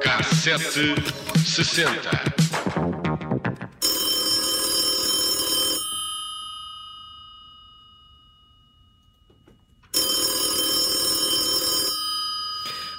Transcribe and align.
Cassete 0.00 0.94
sessenta. 1.44 2.45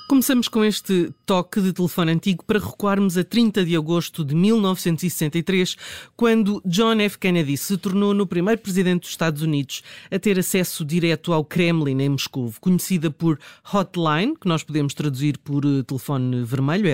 Começamos 0.07 0.47
com 0.47 0.63
este 0.63 1.11
toque 1.25 1.59
de 1.59 1.73
telefone 1.73 2.13
antigo 2.13 2.41
para 2.45 2.59
recuarmos 2.59 3.17
a 3.17 3.25
30 3.25 3.65
de 3.65 3.75
agosto 3.75 4.23
de 4.23 4.33
1963, 4.33 5.75
quando 6.15 6.61
John 6.65 7.01
F. 7.01 7.17
Kennedy 7.19 7.57
se 7.57 7.75
tornou 7.75 8.13
no 8.13 8.25
primeiro 8.25 8.61
presidente 8.61 9.01
dos 9.01 9.09
Estados 9.09 9.41
Unidos 9.41 9.83
a 10.09 10.17
ter 10.17 10.39
acesso 10.39 10.85
direto 10.85 11.33
ao 11.33 11.43
Kremlin 11.43 12.01
em 12.01 12.07
Moscou, 12.07 12.53
conhecida 12.61 13.11
por 13.11 13.37
Hotline, 13.73 14.33
que 14.39 14.47
nós 14.47 14.63
podemos 14.63 14.93
traduzir 14.93 15.37
por 15.39 15.65
uh, 15.65 15.83
telefone 15.83 16.41
vermelho, 16.45 16.87
é 16.87 16.93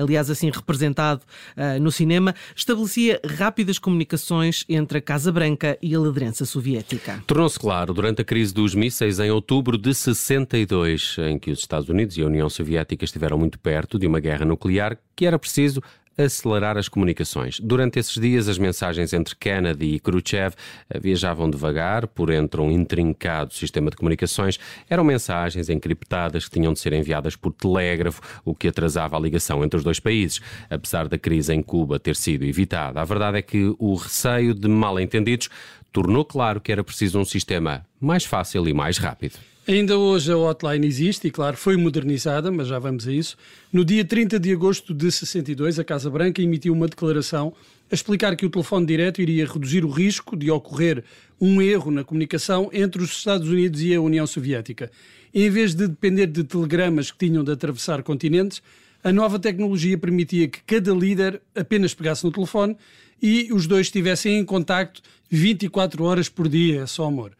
aliás 0.00 0.30
assim 0.30 0.50
representado 0.50 1.20
uh, 1.54 1.78
no 1.82 1.92
cinema, 1.92 2.34
estabelecia 2.56 3.20
rápidas 3.36 3.78
comunicações 3.78 4.64
entre 4.70 4.96
a 4.96 5.02
Casa 5.02 5.30
Branca 5.30 5.76
e 5.82 5.94
a 5.94 5.98
liderança 5.98 6.46
soviética. 6.46 7.22
Tornou-se 7.26 7.60
claro 7.60 7.92
durante 7.92 8.22
a 8.22 8.24
crise 8.24 8.54
dos 8.54 8.74
mísseis 8.74 9.20
em 9.20 9.30
outubro 9.30 9.76
de 9.76 9.92
62, 9.94 11.16
em 11.28 11.38
que 11.38 11.50
os 11.50 11.58
Estados 11.58 11.90
Unidos 11.90 12.16
e 12.16 12.22
a 12.22 12.26
União 12.26 12.37
União 12.38 12.48
Soviética 12.48 13.04
estiveram 13.04 13.36
muito 13.36 13.58
perto 13.58 13.98
de 13.98 14.06
uma 14.06 14.20
guerra 14.20 14.44
nuclear 14.44 14.96
que 15.16 15.26
era 15.26 15.38
preciso 15.38 15.82
acelerar 16.16 16.76
as 16.76 16.88
comunicações. 16.88 17.60
Durante 17.60 17.98
esses 17.98 18.20
dias, 18.20 18.48
as 18.48 18.58
mensagens 18.58 19.12
entre 19.12 19.36
Kennedy 19.36 19.94
e 19.94 20.00
Khrushchev 20.00 20.54
eh, 20.90 20.98
viajavam 20.98 21.48
devagar 21.48 22.08
por 22.08 22.30
entre 22.30 22.60
um 22.60 22.72
intrincado 22.72 23.54
sistema 23.54 23.88
de 23.88 23.96
comunicações. 23.96 24.58
Eram 24.90 25.04
mensagens 25.04 25.68
encriptadas 25.68 26.44
que 26.44 26.50
tinham 26.50 26.72
de 26.72 26.80
ser 26.80 26.92
enviadas 26.92 27.36
por 27.36 27.52
telégrafo, 27.52 28.20
o 28.44 28.52
que 28.52 28.66
atrasava 28.66 29.16
a 29.16 29.20
ligação 29.20 29.62
entre 29.62 29.78
os 29.78 29.84
dois 29.84 30.00
países. 30.00 30.40
Apesar 30.68 31.06
da 31.06 31.16
crise 31.16 31.54
em 31.54 31.62
Cuba 31.62 32.00
ter 32.00 32.16
sido 32.16 32.44
evitada, 32.44 33.00
a 33.00 33.04
verdade 33.04 33.38
é 33.38 33.42
que 33.42 33.72
o 33.78 33.94
receio 33.94 34.54
de 34.54 34.66
mal-entendidos 34.66 35.48
tornou 35.92 36.24
claro 36.24 36.60
que 36.60 36.72
era 36.72 36.82
preciso 36.82 37.20
um 37.20 37.24
sistema 37.24 37.86
mais 38.00 38.24
fácil 38.24 38.66
e 38.68 38.74
mais 38.74 38.98
rápido. 38.98 39.38
Ainda 39.68 39.98
hoje 39.98 40.32
a 40.32 40.36
hotline 40.38 40.86
existe 40.86 41.28
e, 41.28 41.30
claro, 41.30 41.54
foi 41.54 41.76
modernizada, 41.76 42.50
mas 42.50 42.68
já 42.68 42.78
vamos 42.78 43.06
a 43.06 43.12
isso. 43.12 43.36
No 43.70 43.84
dia 43.84 44.02
30 44.02 44.40
de 44.40 44.50
agosto 44.50 44.94
de 44.94 45.12
62, 45.12 45.78
a 45.78 45.84
Casa 45.84 46.08
Branca 46.08 46.40
emitiu 46.40 46.72
uma 46.72 46.88
declaração 46.88 47.52
a 47.92 47.94
explicar 47.94 48.34
que 48.34 48.46
o 48.46 48.48
telefone 48.48 48.86
direto 48.86 49.20
iria 49.20 49.44
reduzir 49.44 49.84
o 49.84 49.90
risco 49.90 50.34
de 50.34 50.50
ocorrer 50.50 51.04
um 51.38 51.60
erro 51.60 51.90
na 51.90 52.02
comunicação 52.02 52.70
entre 52.72 53.02
os 53.02 53.10
Estados 53.10 53.46
Unidos 53.46 53.82
e 53.82 53.94
a 53.94 54.00
União 54.00 54.26
Soviética. 54.26 54.90
Em 55.34 55.50
vez 55.50 55.74
de 55.74 55.86
depender 55.86 56.28
de 56.28 56.44
telegramas 56.44 57.10
que 57.10 57.26
tinham 57.26 57.44
de 57.44 57.52
atravessar 57.52 58.02
continentes, 58.02 58.62
a 59.04 59.12
nova 59.12 59.38
tecnologia 59.38 59.98
permitia 59.98 60.48
que 60.48 60.62
cada 60.62 60.94
líder 60.94 61.42
apenas 61.54 61.92
pegasse 61.92 62.24
no 62.24 62.32
telefone 62.32 62.74
e 63.20 63.52
os 63.52 63.66
dois 63.66 63.88
estivessem 63.88 64.38
em 64.38 64.46
contacto 64.46 65.02
24 65.28 66.04
horas 66.04 66.30
por 66.30 66.48
dia, 66.48 66.84
é 66.84 66.86
só 66.86 67.04
amor. 67.04 67.32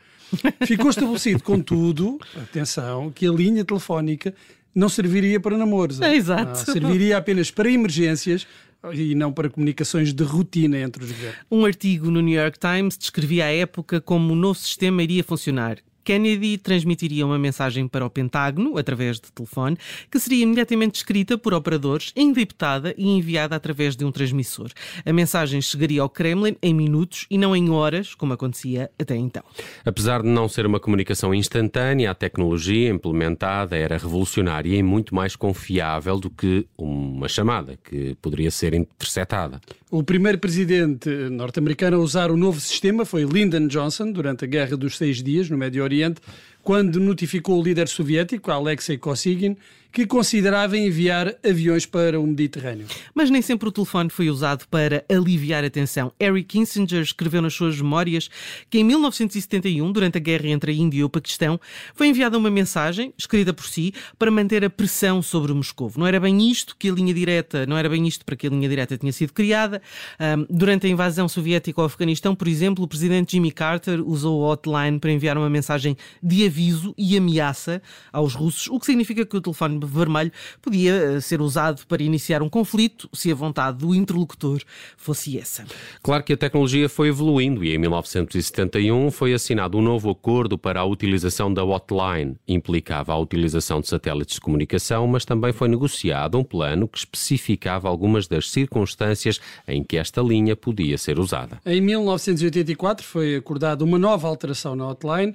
Ficou 0.66 0.90
estabelecido, 0.90 1.42
contudo, 1.42 2.18
atenção, 2.36 3.10
que 3.10 3.26
a 3.26 3.30
linha 3.30 3.64
telefónica 3.64 4.34
não 4.74 4.88
serviria 4.88 5.40
para 5.40 5.56
namoros. 5.56 6.00
É, 6.00 6.14
exato. 6.14 6.52
Ah, 6.52 6.54
serviria 6.54 7.16
apenas 7.16 7.50
para 7.50 7.70
emergências 7.70 8.46
e 8.92 9.14
não 9.14 9.32
para 9.32 9.50
comunicações 9.50 10.12
de 10.12 10.22
rotina 10.22 10.78
entre 10.78 11.04
os 11.04 11.10
governos. 11.10 11.38
Um 11.50 11.64
artigo 11.64 12.10
no 12.10 12.20
New 12.20 12.40
York 12.40 12.58
Times 12.58 12.96
descrevia 12.96 13.46
a 13.46 13.52
época 13.52 14.00
como 14.00 14.32
o 14.32 14.36
novo 14.36 14.58
sistema 14.58 15.02
iria 15.02 15.24
funcionar. 15.24 15.78
Kennedy 16.08 16.56
transmitiria 16.56 17.26
uma 17.26 17.38
mensagem 17.38 17.86
para 17.86 18.02
o 18.02 18.08
Pentágono, 18.08 18.78
através 18.78 19.20
de 19.20 19.30
telefone, 19.30 19.76
que 20.10 20.18
seria 20.18 20.42
imediatamente 20.42 20.94
escrita 20.94 21.36
por 21.36 21.52
operadores, 21.52 22.14
encriptada 22.16 22.94
e 22.96 23.06
enviada 23.06 23.54
através 23.54 23.94
de 23.94 24.06
um 24.06 24.10
transmissor. 24.10 24.70
A 25.04 25.12
mensagem 25.12 25.60
chegaria 25.60 26.00
ao 26.00 26.08
Kremlin 26.08 26.56
em 26.62 26.72
minutos 26.72 27.26
e 27.30 27.36
não 27.36 27.54
em 27.54 27.68
horas, 27.68 28.14
como 28.14 28.32
acontecia 28.32 28.90
até 28.98 29.16
então. 29.16 29.42
Apesar 29.84 30.22
de 30.22 30.28
não 30.28 30.48
ser 30.48 30.64
uma 30.64 30.80
comunicação 30.80 31.34
instantânea, 31.34 32.10
a 32.10 32.14
tecnologia 32.14 32.88
implementada 32.88 33.76
era 33.76 33.98
revolucionária 33.98 34.74
e 34.74 34.82
muito 34.82 35.14
mais 35.14 35.36
confiável 35.36 36.18
do 36.18 36.30
que 36.30 36.66
uma 36.78 37.28
chamada, 37.28 37.78
que 37.84 38.16
poderia 38.22 38.50
ser 38.50 38.72
interceptada. 38.72 39.60
O 39.90 40.02
primeiro 40.02 40.38
presidente 40.38 41.10
norte-americano 41.30 41.98
a 41.98 42.00
usar 42.00 42.30
o 42.30 42.36
novo 42.36 42.60
sistema 42.60 43.04
foi 43.04 43.24
Lyndon 43.24 43.66
Johnson, 43.66 44.10
durante 44.10 44.44
a 44.44 44.48
Guerra 44.48 44.76
dos 44.76 44.96
Seis 44.96 45.22
Dias, 45.22 45.50
no 45.50 45.58
Médio 45.58 45.82
Oriente, 45.82 45.97
ambiente 46.04 46.22
quando 46.68 47.00
notificou 47.00 47.58
o 47.58 47.62
líder 47.62 47.88
soviético, 47.88 48.50
Alexei 48.50 48.98
Kosygin, 48.98 49.56
que 49.92 50.06
considerava 50.06 50.76
enviar 50.76 51.34
aviões 51.44 51.86
para 51.86 52.20
o 52.20 52.26
Mediterrâneo. 52.26 52.86
Mas 53.14 53.30
nem 53.30 53.40
sempre 53.40 53.68
o 53.68 53.72
telefone 53.72 54.10
foi 54.10 54.28
usado 54.28 54.66
para 54.68 55.04
aliviar 55.08 55.64
a 55.64 55.70
tensão. 55.70 56.12
Harry 56.20 56.44
Kissinger 56.44 57.00
escreveu 57.00 57.40
nas 57.40 57.54
suas 57.54 57.80
memórias 57.80 58.28
que 58.68 58.78
em 58.78 58.84
1971, 58.84 59.90
durante 59.90 60.18
a 60.18 60.20
guerra 60.20 60.48
entre 60.48 60.72
a 60.72 60.74
Índia 60.74 61.00
e 61.00 61.04
o 61.04 61.08
Paquistão, 61.08 61.58
foi 61.94 62.08
enviada 62.08 62.36
uma 62.36 62.50
mensagem, 62.50 63.12
escrita 63.16 63.52
por 63.52 63.66
si, 63.66 63.92
para 64.18 64.30
manter 64.30 64.64
a 64.64 64.70
pressão 64.70 65.22
sobre 65.22 65.52
Moscou. 65.52 65.90
Não 65.96 66.06
era 66.06 66.20
bem 66.20 66.50
isto 66.50 66.76
que 66.78 66.90
a 66.90 66.92
linha 66.92 67.14
direta, 67.14 67.66
não 67.66 67.76
era 67.76 67.88
bem 67.88 68.06
isto 68.06 68.24
para 68.24 68.36
que 68.36 68.46
a 68.46 68.50
linha 68.50 68.68
direta 68.68 68.96
tinha 68.96 69.12
sido 69.12 69.32
criada. 69.32 69.80
Um, 70.20 70.46
durante 70.50 70.86
a 70.86 70.90
invasão 70.90 71.28
soviética 71.28 71.80
ao 71.80 71.86
Afeganistão, 71.86 72.34
por 72.34 72.46
exemplo, 72.46 72.84
o 72.84 72.88
presidente 72.88 73.32
Jimmy 73.32 73.50
Carter 73.50 74.00
usou 74.06 74.40
o 74.40 74.44
hotline 74.44 74.98
para 74.98 75.10
enviar 75.10 75.38
uma 75.38 75.50
mensagem 75.50 75.96
de 76.22 76.44
aviso 76.58 76.92
e 76.98 77.16
ameaça 77.16 77.80
aos 78.12 78.34
russos, 78.34 78.66
o 78.68 78.80
que 78.80 78.86
significa 78.86 79.24
que 79.24 79.36
o 79.36 79.40
telefone 79.40 79.78
vermelho 79.84 80.32
podia 80.60 80.92
eh, 80.92 81.20
ser 81.20 81.40
usado 81.40 81.86
para 81.86 82.02
iniciar 82.02 82.42
um 82.42 82.48
conflito 82.48 83.08
se 83.12 83.30
a 83.30 83.34
vontade 83.34 83.78
do 83.78 83.94
interlocutor 83.94 84.60
fosse 84.96 85.38
essa. 85.38 85.64
Claro 86.02 86.24
que 86.24 86.32
a 86.32 86.36
tecnologia 86.36 86.88
foi 86.88 87.08
evoluindo 87.08 87.64
e 87.64 87.74
em 87.74 87.78
1971 87.78 89.10
foi 89.12 89.32
assinado 89.32 89.78
um 89.78 89.82
novo 89.82 90.10
acordo 90.10 90.58
para 90.58 90.80
a 90.80 90.84
utilização 90.84 91.52
da 91.52 91.62
hotline. 91.62 92.36
Implicava 92.48 93.12
a 93.12 93.18
utilização 93.18 93.80
de 93.80 93.88
satélites 93.88 94.34
de 94.34 94.40
comunicação, 94.40 95.06
mas 95.06 95.24
também 95.24 95.52
foi 95.52 95.68
negociado 95.68 96.36
um 96.36 96.44
plano 96.44 96.88
que 96.88 96.98
especificava 96.98 97.88
algumas 97.88 98.26
das 98.26 98.50
circunstâncias 98.50 99.40
em 99.66 99.84
que 99.84 99.96
esta 99.96 100.20
linha 100.20 100.56
podia 100.56 100.98
ser 100.98 101.20
usada. 101.20 101.60
Em 101.64 101.80
1984 101.80 103.06
foi 103.06 103.36
acordada 103.36 103.84
uma 103.84 103.98
nova 103.98 104.26
alteração 104.26 104.74
na 104.74 104.88
hotline 104.88 105.34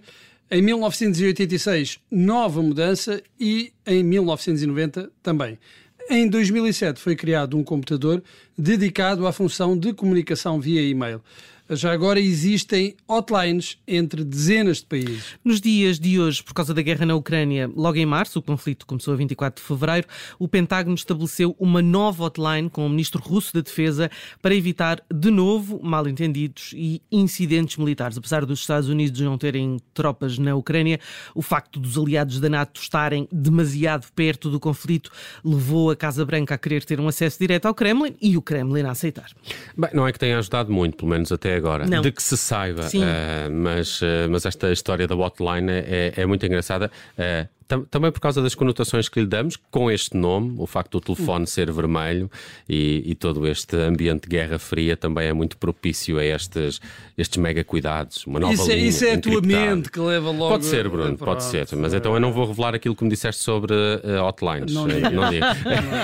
em 0.50 0.62
1986, 0.62 2.00
nova 2.12 2.62
mudança 2.62 3.22
e 3.40 3.74
em 3.86 4.04
1990 4.04 5.12
também. 5.22 5.58
Em 6.09 6.28
2007 6.28 7.00
foi 7.00 7.16
criado 7.16 7.58
um 7.58 7.64
computador 7.64 8.22
dedicado 8.58 9.26
à 9.26 9.31
função 9.31 9.78
de 9.78 9.94
comunicação 9.94 10.59
via 10.59 10.81
e-mail. 10.81 11.22
Já 11.69 11.94
agora 11.94 12.19
existem 12.19 12.94
hotlines 13.07 13.78
entre 13.88 14.24
dezenas 14.25 14.79
de 14.79 14.85
países. 14.85 15.38
Nos 15.46 15.62
dias 15.62 15.97
de 15.97 16.19
hoje, 16.19 16.44
por 16.44 16.53
causa 16.53 16.74
da 16.74 16.81
guerra 16.81 17.06
na 17.06 17.16
Ucrânia, 17.16 17.72
logo 17.74 17.97
em 17.97 18.06
março, 18.06 18.40
o 18.40 18.41
conflito 18.41 18.85
começou 18.85 19.13
a 19.13 19.18
24 19.18 19.62
de 19.62 19.68
fevereiro, 19.68 20.07
o 20.38 20.46
Pentágono 20.46 20.94
estabeleceu 20.94 21.56
uma 21.57 21.81
nova 21.81 22.25
hotline 22.25 22.69
com 22.69 22.85
o 22.85 22.90
ministro 22.90 23.22
russo 23.22 23.53
da 23.53 23.62
Defesa 23.62 24.12
para 24.41 24.53
evitar, 24.53 25.01
de 25.12 25.31
novo, 25.31 25.79
mal-entendidos 25.81 26.74
e 26.75 27.01
incidentes 27.09 27.78
militares. 27.78 28.18
Apesar 28.18 28.45
dos 28.45 28.59
Estados 28.59 28.90
Unidos 28.90 29.22
não 29.22 29.38
terem 29.38 29.80
tropas 29.94 30.38
na 30.38 30.56
Ucrânia, 30.56 31.00
o 31.34 31.41
facto 31.41 31.80
dos 31.80 31.97
aliados 31.97 32.41
da 32.41 32.50
NATO 32.50 32.81
estarem 32.81 33.25
demasiado 33.31 34.12
perto 34.13 34.50
do 34.50 34.59
conflito 34.59 35.09
levou 35.44 35.91
a 35.91 35.95
Casa 35.95 36.25
Branca 36.25 36.56
a 36.56 36.57
querer 36.57 36.84
ter 36.84 37.00
um 37.00 37.07
acesso 37.07 37.40
direto 37.40 37.68
ao 37.68 37.74
Kremlin 37.74 38.16
e 38.22 38.35
o 38.35 38.41
Kremlin 38.41 38.84
a 38.84 38.91
aceitar. 38.91 39.31
Bem, 39.78 39.91
não 39.94 40.06
é 40.06 40.12
que 40.12 40.19
tenha 40.19 40.38
ajudado 40.38 40.72
muito, 40.72 40.97
pelo 40.97 41.09
menos 41.09 41.31
até 41.31 41.53
agora, 41.56 41.86
Não. 41.86 42.02
de 42.02 42.12
que 42.12 42.22
se 42.22 42.38
saiba. 42.38 42.83
Uh, 42.83 43.51
mas, 43.51 44.01
uh, 44.01 44.06
mas 44.30 44.45
esta 44.45 44.72
história 44.72 45.07
da 45.07 45.16
hotline 45.16 45.72
é, 45.72 46.13
é 46.16 46.25
muito 46.25 46.45
engraçada. 46.45 46.92
Uh, 47.18 47.48
também 47.89 48.12
por 48.12 48.19
causa 48.19 48.42
das 48.42 48.56
conotações 48.56 49.07
que 49.07 49.19
lhe 49.19 49.25
damos 49.25 49.56
com 49.71 49.89
este 49.89 50.15
nome, 50.18 50.56
o 50.57 50.68
facto 50.68 51.00
do 51.00 51.01
telefone 51.01 51.48
ser 51.48 51.71
vermelho 51.71 52.30
e, 52.68 53.04
e, 53.06 53.15
todo 53.15 53.48
este 53.48 53.75
ambiente 53.77 54.24
de 54.24 54.30
Guerra 54.30 54.60
Fria 54.60 54.98
também 54.98 55.27
é 55.27 55.33
muito 55.33 55.57
propício 55.57 56.18
a 56.18 56.25
estes, 56.25 56.80
estes 57.18 57.38
mega 57.38 57.63
cuidados. 57.63 58.25
Uma 58.27 58.39
nova 58.39 58.54
isso 58.54 58.71
é, 58.71 58.75
linha 58.75 58.88
isso 58.89 59.06
é 59.06 59.13
a 59.13 59.19
tua 59.19 59.42
mente 59.42 59.92
que 59.92 60.00
leva 60.00 60.30
logo. 60.31 60.50
Pode 60.50 60.65
ser, 60.65 60.89
Bruno, 60.89 61.18
pode 61.18 61.44
ser. 61.44 61.68
Mas 61.75 61.94
então 61.94 62.13
eu 62.13 62.19
não 62.19 62.31
vou 62.31 62.45
revelar 62.45 62.75
aquilo 62.75 62.95
que 62.95 63.04
me 63.04 63.10
disseste 63.10 63.42
sobre 63.42 63.74
uh, 63.74 64.24
hotlines. 64.24 64.74
Não 64.74 64.88
digo. 64.88 65.10
Não 65.10 65.30
digo. 65.30 65.45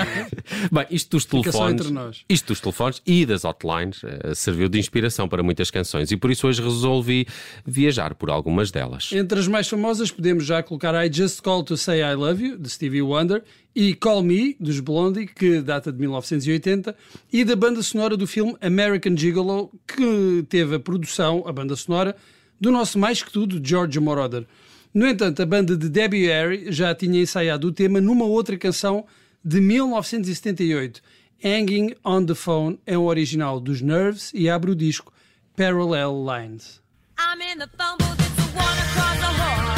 Bem, 0.72 0.86
isto 0.90 1.10
dos 1.10 1.24
telefones, 1.24 1.86
isto 2.28 2.48
dos 2.48 2.60
telefones 2.60 3.02
e 3.06 3.26
das 3.26 3.44
hotlines 3.44 4.02
uh, 4.02 4.34
serviu 4.34 4.68
de 4.68 4.78
inspiração 4.78 5.28
para 5.28 5.42
muitas 5.42 5.70
canções 5.70 6.10
e 6.10 6.16
por 6.16 6.30
isso 6.30 6.46
hoje 6.46 6.62
resolvi 6.62 7.26
viajar 7.66 8.14
por 8.14 8.30
algumas 8.30 8.70
delas. 8.70 9.10
Entre 9.12 9.38
as 9.38 9.46
mais 9.46 9.68
famosas 9.68 10.10
podemos 10.10 10.44
já 10.44 10.62
colocar 10.62 10.94
I 11.04 11.12
Just 11.12 11.42
Call 11.42 11.49
to 11.64 11.76
Say 11.76 12.00
I 12.00 12.14
Love 12.14 12.42
You, 12.42 12.56
de 12.56 12.70
Stevie 12.70 13.02
Wonder, 13.02 13.42
e 13.74 13.94
Call 13.94 14.22
Me, 14.22 14.56
dos 14.60 14.78
Blondie, 14.78 15.26
que 15.26 15.60
data 15.60 15.92
de 15.92 15.98
1980, 15.98 16.96
e 17.32 17.44
da 17.44 17.56
banda 17.56 17.82
sonora 17.82 18.16
do 18.16 18.26
filme 18.26 18.56
American 18.60 19.16
Gigolo, 19.16 19.72
que 19.86 20.44
teve 20.48 20.76
a 20.76 20.80
produção, 20.80 21.42
a 21.46 21.52
banda 21.52 21.74
sonora, 21.74 22.16
do 22.60 22.70
nosso 22.70 22.98
mais 22.98 23.22
que 23.22 23.32
tudo 23.32 23.60
George 23.62 23.98
Moroder. 23.98 24.46
No 24.94 25.06
entanto, 25.06 25.42
a 25.42 25.46
banda 25.46 25.76
de 25.76 25.88
Debbie 25.88 26.26
Harry 26.26 26.70
já 26.72 26.94
tinha 26.94 27.20
ensaiado 27.20 27.68
o 27.68 27.72
tema 27.72 28.00
numa 28.00 28.24
outra 28.24 28.56
canção 28.56 29.04
de 29.44 29.60
1978. 29.60 31.02
Hanging 31.42 31.94
on 32.04 32.24
the 32.26 32.34
Phone 32.34 32.78
é 32.86 32.96
um 32.96 33.06
original 33.06 33.58
dos 33.58 33.80
Nerves 33.80 34.30
e 34.34 34.48
abre 34.48 34.70
o 34.70 34.76
disco 34.76 35.12
Parallel 35.56 36.24
Lines. 36.24 36.80
I'm 37.18 37.40
in 37.42 37.58
the 37.58 37.68
phone 37.76 37.98
booth, 37.98 38.20
it's 38.20 38.38
a 38.38 38.58
one 38.58 38.78
across 38.78 39.18
the 39.18 39.26
hall. 39.26 39.69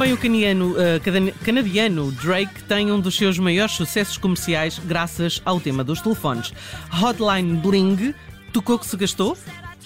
Também 0.00 0.14
o 0.14 0.16
caniano, 0.16 0.70
uh, 0.70 1.36
canadiano 1.44 2.10
Drake 2.10 2.62
tem 2.62 2.90
um 2.90 2.98
dos 2.98 3.14
seus 3.14 3.38
maiores 3.38 3.74
sucessos 3.74 4.16
comerciais 4.16 4.80
graças 4.82 5.42
ao 5.44 5.60
tema 5.60 5.84
dos 5.84 6.00
telefones. 6.00 6.54
Hotline 6.90 7.58
Bling 7.58 8.14
tocou 8.50 8.78
que 8.78 8.86
se 8.86 8.96
gastou? 8.96 9.36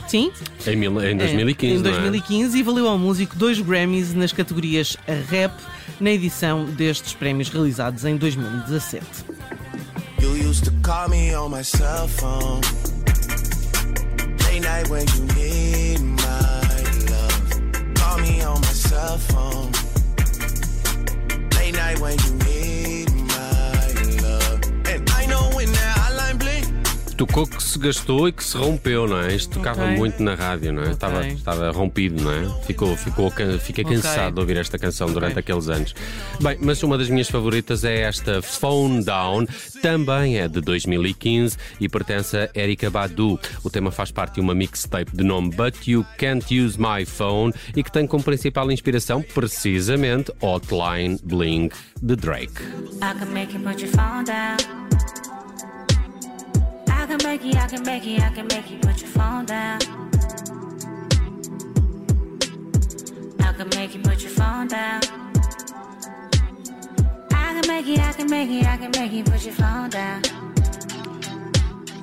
Sim? 0.06 0.31
Em, 0.69 0.76
mil, 0.76 1.05
em 1.05 1.16
2015. 1.16 1.75
É, 1.75 1.78
em 1.78 1.82
2015 1.82 2.56
é? 2.56 2.61
e 2.61 2.62
valeu 2.62 2.87
ao 2.87 2.96
músico 2.96 3.34
dois 3.34 3.58
Grammys 3.58 4.14
nas 4.14 4.32
categorias 4.32 4.96
rap 5.28 5.52
na 5.99 6.12
edição 6.12 6.64
destes 6.64 7.12
prémios 7.12 7.49
realizados 7.49 8.05
em 8.05 8.16
2017. 8.16 9.05
You 10.20 10.37
when 22.04 22.18
you 22.18 22.44
Tocou 27.25 27.47
que 27.47 27.62
se 27.62 27.79
gastou 27.79 28.29
e 28.29 28.32
que 28.32 28.44
se 28.44 28.55
rompeu, 28.55 29.09
não 29.09 29.19
é? 29.19 29.35
Isto 29.35 29.55
tocava 29.55 29.82
okay. 29.82 29.97
muito 29.97 30.23
na 30.23 30.35
rádio, 30.35 30.75
não 30.75 30.82
é? 30.82 30.85
Okay. 30.85 30.93
Estava, 30.93 31.26
estava 31.26 31.71
rompido, 31.71 32.23
não 32.23 32.31
é? 32.31 32.62
Ficou, 32.65 32.94
ficou, 32.99 33.32
fiquei 33.59 33.82
cansado 33.82 34.19
okay. 34.19 34.32
de 34.32 34.41
ouvir 34.41 34.56
esta 34.59 34.79
canção 34.79 35.11
durante 35.11 35.38
aqueles 35.38 35.71
anos. 35.71 35.94
Bem, 36.38 36.59
mas 36.61 36.82
uma 36.82 36.99
das 36.99 37.09
minhas 37.09 37.31
favoritas 37.31 37.82
é 37.82 38.03
esta 38.03 38.43
Phone 38.43 39.03
Down, 39.03 39.47
também 39.81 40.37
é 40.38 40.47
de 40.47 40.61
2015 40.61 41.56
e 41.81 41.88
pertence 41.88 42.37
a 42.37 42.50
Erika 42.55 42.91
Badu. 42.91 43.41
O 43.62 43.71
tema 43.71 43.91
faz 43.91 44.11
parte 44.11 44.35
de 44.35 44.41
uma 44.43 44.55
mixtape 44.55 45.17
de 45.17 45.25
nome 45.25 45.49
But 45.49 45.88
You 45.88 46.05
Can't 46.19 46.61
Use 46.61 46.79
My 46.79 47.06
Phone 47.06 47.55
e 47.75 47.82
que 47.82 47.91
tem 47.91 48.06
como 48.06 48.23
principal 48.23 48.71
inspiração 48.71 49.23
precisamente 49.23 50.31
Hotline 50.43 51.19
Bling 51.25 51.71
de 52.03 52.17
Drake. 52.17 52.62
I 53.00 53.19
can 53.19 53.32
make 53.32 53.55
you 53.56 53.61
put 53.61 53.82
your 53.82 53.91
phone 53.93 54.25
down. 54.25 54.85
I 57.25 57.37
can 57.38 57.41
make 57.41 57.55
you, 57.55 57.59
I 57.59 57.67
can 57.67 57.82
make 57.85 58.05
you, 58.05 58.17
I 58.19 58.31
can 58.35 58.47
make 58.49 58.71
you 58.71 58.79
put 58.81 59.00
your 59.00 59.09
phone 59.09 59.47
down. 59.47 59.81
I 63.41 63.53
can 63.56 63.69
make 63.71 63.94
you 63.94 64.03
put 64.03 64.21
your 64.21 64.31
phone 64.31 64.69
down. 64.69 65.00
I 67.32 67.61
can 67.61 67.67
make 67.67 67.87
you, 67.87 67.97
I 67.97 68.12
can 68.12 68.29
make 68.29 68.50
you, 68.50 68.61
I 68.61 68.76
can 68.76 68.91
make 68.91 69.12
you 69.12 69.25
put 69.25 69.43
your 69.43 69.55
phone 69.55 69.88
down. 69.88 70.23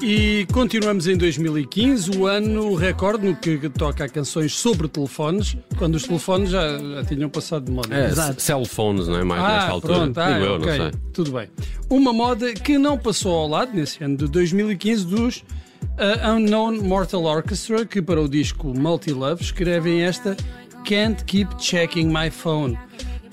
E 0.02 0.48
continuamos 0.52 1.06
em 1.08 1.16
2015, 1.16 2.18
o 2.18 2.26
ano 2.26 2.74
recorde 2.74 3.28
no 3.28 3.36
que 3.36 3.70
toca 3.70 4.06
a 4.06 4.10
canções 4.10 4.54
sobre 4.54 4.88
telefones, 4.88 5.56
quando 5.78 5.94
os 5.94 6.04
telefones 6.04 6.50
já, 6.50 6.78
já 6.78 7.04
tinham 7.06 7.30
passado 7.30 7.66
de 7.66 7.72
moda. 7.72 7.96
É, 7.96 8.08
Exato. 8.08 8.42
cell 8.42 8.66
phones, 8.66 9.08
não 9.08 9.20
é? 9.20 9.24
Mais 9.24 9.44
ah, 9.44 9.54
nesta 9.58 9.72
altura. 9.72 9.94
Pronto, 9.94 10.18
ah, 10.20 10.40
eu, 10.40 10.56
okay. 10.56 10.78
não 10.78 10.92
sei. 10.92 11.00
Tudo 11.14 11.32
bem. 11.34 11.50
Uma 11.88 12.12
moda 12.12 12.52
que 12.52 12.80
não 12.80 12.98
passou 12.98 13.36
ao 13.36 13.48
lado 13.48 13.74
nesse 13.76 14.04
ano 14.04 14.18
de 14.18 14.28
2015 14.28 15.06
dos 15.06 15.38
uh, 15.38 16.32
Unknown 16.32 16.82
Mortal 16.82 17.24
Orchestra, 17.24 17.86
que 17.86 18.02
para 18.02 18.20
o 18.20 18.28
disco 18.28 18.74
Multi 18.76 19.12
Love 19.12 19.44
escrevem 19.44 20.02
esta 20.02 20.36
Can't 20.84 21.24
Keep 21.26 21.64
Checking 21.64 22.08
My 22.08 22.32
Phone. 22.32 22.76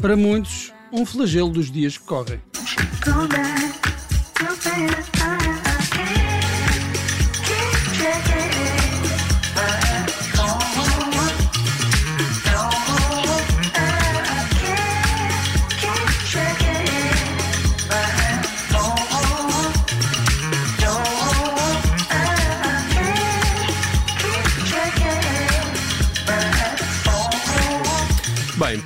Para 0.03 0.17
muitos, 0.17 0.71
um 0.93 1.07
flagelo 1.07 1.49
dos 1.49 1.71
dias 1.71 1.97
que 1.97 2.05
correm. 2.05 2.41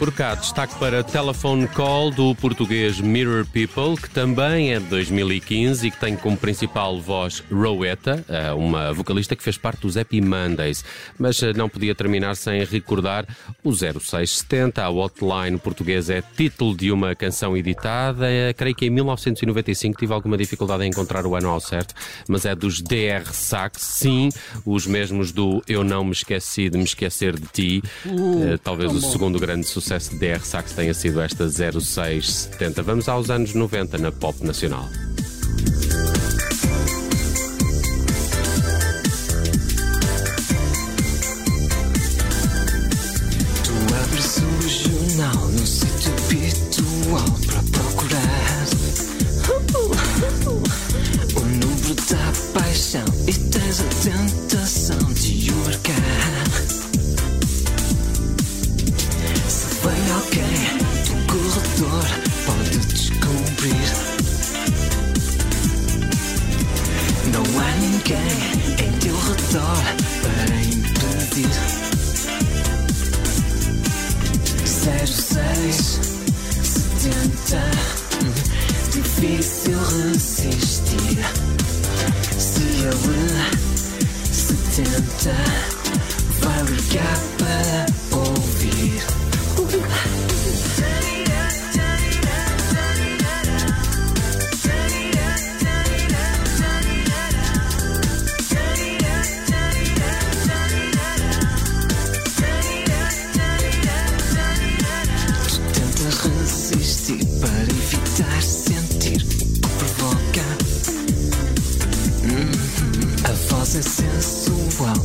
Por 0.02 0.12
cá, 0.12 0.34
destaque 0.34 0.74
para 0.80 1.04
Telephone 1.04 1.68
Call 1.68 2.10
do 2.10 2.34
português 2.34 3.00
Mirror 3.00 3.46
People, 3.46 3.96
que 3.96 4.10
também 4.10 4.74
é 4.74 4.80
de 4.80 4.86
2015 4.86 5.86
e 5.86 5.90
que 5.92 5.96
tem 5.96 6.16
como 6.16 6.36
principal 6.36 7.00
voz 7.00 7.40
Rowetta, 7.48 8.24
eh, 8.28 8.52
uma 8.52 8.92
vocalista 8.92 9.36
que 9.36 9.44
fez 9.44 9.56
parte 9.56 9.82
dos 9.82 9.96
Happy 9.96 10.20
Mondays. 10.20 10.84
Mas 11.16 11.40
eh, 11.40 11.52
não 11.52 11.68
podia 11.68 11.94
terminar 11.94 12.34
sem 12.34 12.64
recordar 12.64 13.24
o 13.62 13.70
0670. 13.70 14.82
A 14.82 14.90
hotline 14.90 15.56
portuguesa 15.56 16.14
é 16.14 16.22
título 16.36 16.76
de 16.76 16.90
uma 16.90 17.14
canção 17.14 17.56
editada. 17.56 18.28
É, 18.28 18.52
creio 18.52 18.74
que 18.74 18.86
em 18.86 18.90
1995 18.90 20.00
tive 20.00 20.12
alguma 20.12 20.36
dificuldade 20.36 20.82
em 20.82 20.88
encontrar 20.88 21.24
o 21.26 21.36
ano 21.36 21.48
ao 21.48 21.60
certo, 21.60 21.94
mas 22.28 22.44
é 22.44 22.56
dos 22.56 22.82
DR 22.82 23.24
Sax, 23.30 23.80
sim, 23.80 24.30
os 24.66 24.84
mesmos 24.84 25.30
do 25.30 25.62
Eu 25.68 25.84
Não 25.84 26.02
Me 26.02 26.10
Esqueci 26.10 26.68
de 26.68 26.76
Me 26.76 26.82
Esquecer 26.82 27.38
de 27.38 27.46
Ti. 27.46 27.82
Uh, 28.04 28.58
talvez 28.58 28.90
o 28.92 29.00
segundo 29.00 29.38
grande 29.38 29.52
grande 29.52 29.66
sucesso 29.92 30.16
de 30.16 30.32
DR 30.32 30.40
Sax 30.40 30.72
tenha 30.74 30.94
sido 30.94 31.22
esta 31.22 31.48
0670. 31.48 32.82
Vamos 32.82 33.08
aos 33.08 33.30
anos 33.30 33.54
90 33.54 33.98
na 33.98 34.10
pop 34.10 34.34
nacional. 34.42 34.88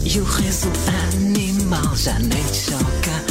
E 0.09 0.21
o 0.21 0.23
rezo 0.23 0.71
animal 1.13 1.93
já 1.97 2.17
nem 2.19 2.41
te 2.45 2.71
choca. 2.71 3.25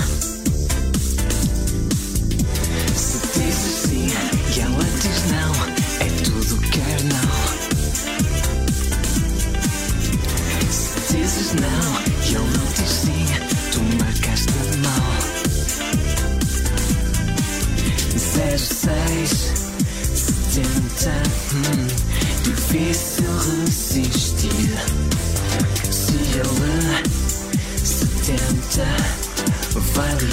Se 2.95 3.19
dizes 3.33 3.73
sim 3.81 4.09
e 4.55 4.61
ela 4.61 4.85
diz 5.01 5.25
não, 5.31 5.55
é 6.05 6.09
tudo 6.23 6.61
quer 6.69 7.03
não. 7.05 7.33
Se 10.71 11.17
dizes 11.17 11.55
não 11.55 11.93
e 12.29 12.35
eu 12.35 12.43
não 12.43 12.67
diz 12.75 12.91
sim, 12.91 13.27
tu 13.73 13.81
marcaste 13.97 14.53
mal. 14.83 15.17
06 18.19 19.31
70 20.15 21.11
hum, 21.55 21.87
Difícil 22.45 23.33
resistir. 23.65 24.96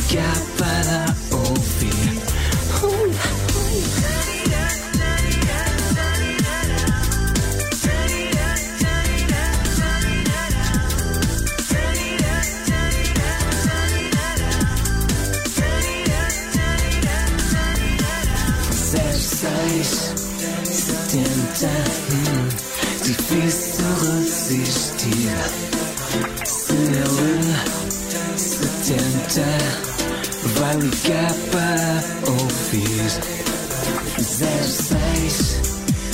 Gap. 0.10 0.53
Ouvir 32.28 33.10
Zero 34.22 34.68
seis 34.68 35.60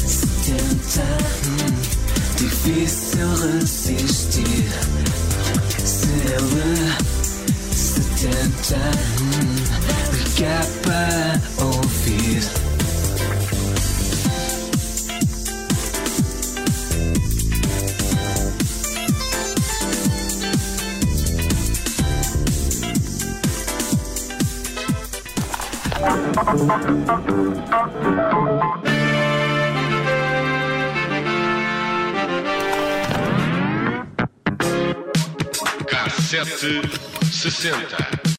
setenta. 0.06 1.08
Hum, 1.46 1.76
Difícil 2.38 3.28
resistir. 3.36 4.70
Se 5.84 6.08
ele 6.08 6.94
setenta. 7.74 8.82
Hum, 9.22 9.56
Ligar 10.14 10.66
para 10.84 11.66
ouvir 11.66 12.42
Cassete 35.86 36.82
60. 37.32 38.30